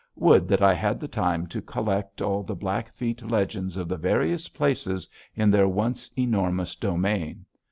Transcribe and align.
Would 0.15 0.47
that 0.47 0.63
I 0.63 0.73
had 0.73 0.99
the 0.99 1.07
time 1.07 1.45
to 1.45 1.61
collect 1.61 2.23
all 2.23 2.41
the 2.41 2.55
Blackfeet 2.55 3.21
legends 3.29 3.77
of 3.77 3.87
the 3.87 3.97
various 3.97 4.49
places 4.49 5.07
in 5.35 5.51
their 5.51 5.67
once 5.67 6.09
enormous 6.17 6.75
domain. 6.75 7.45